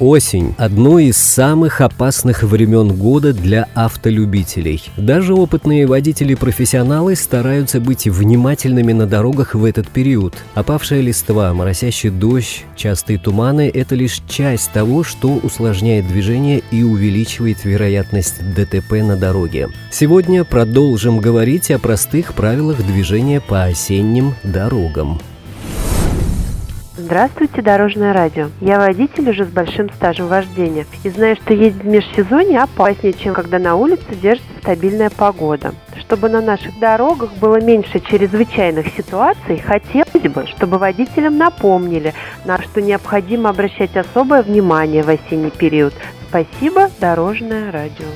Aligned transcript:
Осень– 0.00 0.56
одно 0.58 0.98
из 0.98 1.16
самых 1.16 1.80
опасных 1.80 2.42
времен 2.42 2.88
года 2.96 3.32
для 3.32 3.68
автолюбителей. 3.74 4.82
Даже 4.96 5.34
опытные 5.34 5.86
водители-профессионалы 5.86 7.14
стараются 7.14 7.80
быть 7.80 8.06
внимательными 8.06 8.92
на 8.92 9.06
дорогах 9.06 9.54
в 9.54 9.64
этот 9.64 9.88
период. 9.88 10.34
Опавшая 10.54 11.00
листва, 11.00 11.54
моросящий 11.54 12.10
дождь, 12.10 12.64
частые 12.74 13.20
туманы– 13.20 13.70
это 13.74 13.94
лишь 13.94 14.20
часть 14.28 14.72
того, 14.72 15.04
что 15.04 15.28
усложняет 15.42 16.08
движение 16.08 16.62
и 16.72 16.82
увеличивает 16.82 17.64
вероятность 17.64 18.42
ДТП 18.54 18.94
на 18.94 19.16
дороге. 19.16 19.68
Сегодня 19.92 20.42
продолжим 20.42 21.20
говорить 21.20 21.70
о 21.70 21.78
простых 21.78 22.34
правилах 22.34 22.84
движения 22.84 23.40
по 23.40 23.62
осенним 23.62 24.34
дорогам. 24.42 25.20
Здравствуйте, 26.96 27.60
Дорожное 27.60 28.12
радио. 28.12 28.50
Я 28.60 28.78
водитель 28.78 29.28
уже 29.28 29.44
с 29.46 29.48
большим 29.48 29.90
стажем 29.90 30.28
вождения 30.28 30.86
и 31.02 31.10
знаю, 31.10 31.34
что 31.34 31.52
ездить 31.52 31.82
в 31.82 31.86
межсезонье 31.86 32.60
опаснее, 32.60 33.12
чем 33.12 33.34
когда 33.34 33.58
на 33.58 33.74
улице 33.74 34.14
держится 34.22 34.48
стабильная 34.60 35.10
погода. 35.10 35.74
Чтобы 35.98 36.28
на 36.28 36.40
наших 36.40 36.78
дорогах 36.78 37.32
было 37.40 37.60
меньше 37.60 37.98
чрезвычайных 37.98 38.86
ситуаций, 38.96 39.58
хотелось 39.58 40.32
бы, 40.32 40.46
чтобы 40.46 40.78
водителям 40.78 41.36
напомнили, 41.36 42.14
на 42.44 42.62
что 42.62 42.80
необходимо 42.80 43.50
обращать 43.50 43.96
особое 43.96 44.42
внимание 44.42 45.02
в 45.02 45.08
осенний 45.08 45.50
период. 45.50 45.94
Спасибо, 46.28 46.90
Дорожное 47.00 47.72
радио. 47.72 48.06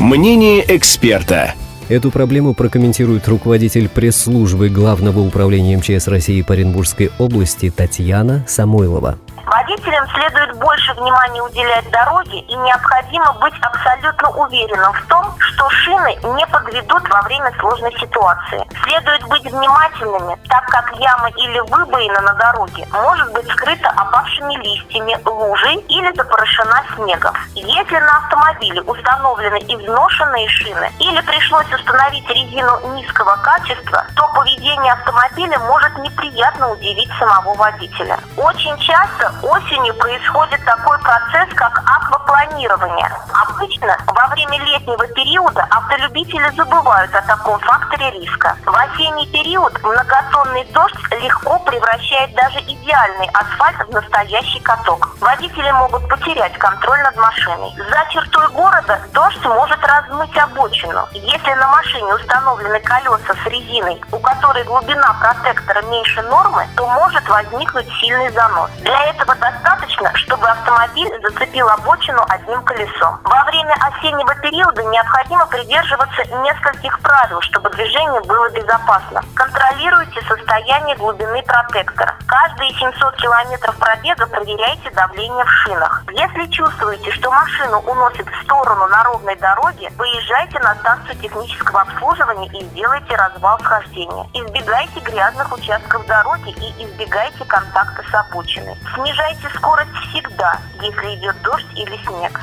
Мнение 0.00 0.64
эксперта. 0.76 1.54
Эту 1.88 2.10
проблему 2.10 2.52
прокомментирует 2.52 3.26
руководитель 3.28 3.88
пресс-службы 3.88 4.68
Главного 4.68 5.20
управления 5.20 5.78
МЧС 5.78 6.06
России 6.08 6.42
по 6.42 6.52
Оренбургской 6.52 7.10
области 7.18 7.70
Татьяна 7.70 8.44
Самойлова. 8.46 9.18
Водителям 9.46 10.06
следует 10.08 10.58
больше 10.58 10.92
внимания 10.92 11.40
уделять 11.42 11.90
дороге 11.90 12.40
и 12.40 12.54
необходимо 12.56 13.32
быть 13.40 13.54
абсолютно 13.62 14.28
уверенным 14.28 14.92
в 14.92 15.06
том, 15.08 15.34
что 15.58 15.68
шины 15.70 16.14
не 16.36 16.46
подведут 16.46 17.08
во 17.08 17.22
время 17.22 17.52
сложной 17.58 17.92
ситуации. 17.98 18.64
Следует 18.84 19.24
быть 19.24 19.42
внимательными, 19.42 20.38
так 20.48 20.64
как 20.66 20.94
яма 21.00 21.28
или 21.30 21.58
выбоина 21.58 22.20
на 22.20 22.32
дороге 22.34 22.86
может 22.92 23.32
быть 23.32 23.50
скрыта 23.50 23.90
опавшими 23.90 24.54
листьями, 24.54 25.18
лужей 25.24 25.76
или 25.88 26.14
запорошена 26.14 26.84
снегом. 26.94 27.34
Если 27.54 27.98
на 27.98 28.18
автомобиле 28.18 28.82
установлены 28.82 29.56
изношенные 29.56 30.48
шины 30.48 30.92
или 31.00 31.20
пришлось 31.22 31.72
установить 31.72 32.28
резину 32.30 32.94
низкого 32.94 33.36
качества, 33.42 34.04
то 34.14 34.28
поведение 34.34 34.92
автомобиля 34.92 35.58
может 35.58 35.98
неприятно 35.98 36.70
удивить 36.70 37.10
самого 37.18 37.54
водителя. 37.54 38.18
Очень 38.36 38.78
часто 38.78 39.32
осенью 39.42 39.94
происходит 39.94 40.64
такой 40.64 40.98
процесс, 41.00 41.48
как 41.56 41.82
аквапланирование. 41.84 43.10
Обычно 43.48 43.96
во 44.06 44.28
время 44.28 44.58
летнего 44.64 45.06
периода 45.08 45.47
автолюбители 45.56 46.50
забывают 46.56 47.14
о 47.14 47.22
таком 47.22 47.58
факторе 47.60 48.10
риска. 48.10 48.56
В 48.64 48.74
осенний 48.74 49.26
период 49.28 49.72
многотонный 49.82 50.64
дождь 50.72 50.96
легко 51.12 51.58
превращает 51.60 52.34
даже 52.34 52.58
идеальный 52.60 53.28
асфальт 53.32 53.88
в 53.88 53.92
настоящий 53.92 54.60
каток. 54.60 55.16
Водители 55.20 55.70
могут 55.72 56.08
потерять 56.08 56.56
контроль 56.58 57.00
над 57.02 57.16
машиной. 57.16 57.72
За 57.76 58.12
чертой 58.12 58.48
города 58.48 59.00
дождь 59.12 59.44
может 59.44 59.78
размыть 59.84 60.36
обочину. 60.36 61.06
Если 61.12 61.52
на 61.54 61.68
машине 61.68 62.14
установлены 62.14 62.80
колеса 62.80 63.34
с 63.42 63.46
резиной, 63.46 64.00
у 64.12 64.18
которой 64.18 64.64
глубина 64.64 65.14
протектора 65.20 65.82
меньше 65.82 66.22
нормы, 66.22 66.66
то 66.76 66.86
может 66.86 67.26
возникнуть 67.28 67.88
сильный 68.00 68.30
занос. 68.32 68.70
Для 68.80 69.04
этого 69.06 69.34
достаточно, 69.34 70.14
чтобы 70.16 70.48
автомобиль 70.48 70.77
зацепил 70.94 71.68
обочину 71.68 72.24
одним 72.28 72.62
колесом. 72.62 73.20
Во 73.24 73.44
время 73.44 73.74
осеннего 73.74 74.34
периода 74.36 74.82
необходимо 74.84 75.46
придерживаться 75.46 76.24
нескольких 76.42 76.98
правил, 77.00 77.40
чтобы 77.42 77.70
движение 77.70 78.20
было 78.22 78.48
безопасно. 78.50 79.22
Контролируйте 79.34 80.20
состояние 80.22 80.96
глубины 80.96 81.42
протектора. 81.42 82.14
Каждые 82.26 82.72
700 82.74 83.16
километров 83.16 83.76
пробега 83.76 84.26
проверяйте 84.26 84.90
давление 84.90 85.44
в 85.44 85.50
шинах. 85.50 86.04
Если 86.10 86.50
чувствуете, 86.50 87.10
что 87.12 87.30
машину 87.30 87.78
уносит 87.80 88.26
в 88.28 88.42
сторону 88.42 88.86
на 88.88 89.04
ровной 89.04 89.36
дороге, 89.36 89.90
выезжайте 89.96 90.58
на 90.60 90.74
станцию 90.76 91.16
технического 91.16 91.82
обслуживания 91.82 92.48
и 92.48 92.64
сделайте 92.64 93.14
развал 93.14 93.58
схождения. 93.60 94.26
Избегайте 94.34 95.00
грязных 95.00 95.52
участков 95.52 96.06
дороги 96.06 96.50
и 96.50 96.84
избегайте 96.84 97.44
контакта 97.44 98.02
с 98.10 98.14
обочиной. 98.14 98.76
Снижайте 98.94 99.48
скорость 99.56 99.92
всегда, 100.10 100.58
если 100.82 101.18
идет 101.18 101.36
дождь 101.44 101.66
или 101.74 101.96
снег. 102.06 102.40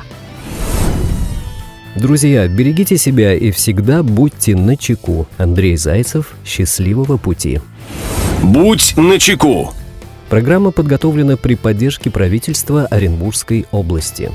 Друзья, 1.96 2.46
берегите 2.46 2.98
себя 2.98 3.34
и 3.34 3.50
всегда 3.50 4.02
будьте 4.02 4.54
на 4.54 4.76
чеку. 4.76 5.26
Андрей 5.38 5.76
Зайцев. 5.76 6.34
Счастливого 6.44 7.16
пути. 7.16 7.60
Будь 8.42 8.94
на 8.98 9.18
чеку. 9.18 9.72
Программа 10.28 10.72
подготовлена 10.72 11.36
при 11.36 11.54
поддержке 11.54 12.10
правительства 12.10 12.86
Оренбургской 12.86 13.64
области. 13.70 14.30